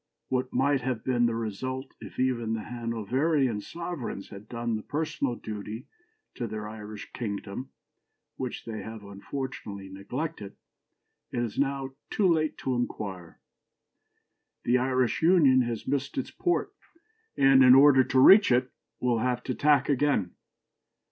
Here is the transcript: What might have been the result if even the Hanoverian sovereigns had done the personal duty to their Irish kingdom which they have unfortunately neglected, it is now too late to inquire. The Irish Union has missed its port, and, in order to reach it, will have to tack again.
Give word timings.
What 0.29 0.51
might 0.51 0.81
have 0.81 1.03
been 1.03 1.27
the 1.27 1.35
result 1.35 1.93
if 2.01 2.17
even 2.19 2.53
the 2.55 2.63
Hanoverian 2.63 3.61
sovereigns 3.61 4.29
had 4.29 4.49
done 4.49 4.75
the 4.75 4.81
personal 4.81 5.35
duty 5.35 5.85
to 6.33 6.47
their 6.47 6.67
Irish 6.67 7.11
kingdom 7.13 7.69
which 8.35 8.65
they 8.65 8.81
have 8.81 9.03
unfortunately 9.03 9.89
neglected, 9.89 10.55
it 11.31 11.39
is 11.43 11.59
now 11.59 11.93
too 12.09 12.27
late 12.27 12.57
to 12.57 12.73
inquire. 12.73 13.39
The 14.63 14.79
Irish 14.79 15.21
Union 15.21 15.61
has 15.61 15.87
missed 15.87 16.17
its 16.17 16.31
port, 16.31 16.73
and, 17.37 17.63
in 17.63 17.75
order 17.75 18.03
to 18.03 18.19
reach 18.19 18.51
it, 18.51 18.71
will 18.99 19.19
have 19.19 19.43
to 19.43 19.53
tack 19.53 19.87
again. 19.87 20.31